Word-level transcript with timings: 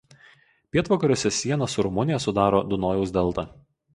Pietvakariuose 0.75 1.31
sieną 1.41 1.65
su 1.73 1.85
Rumunija 1.87 2.19
sudaro 2.25 2.65
Dunojaus 2.73 3.13
delta. 3.19 3.47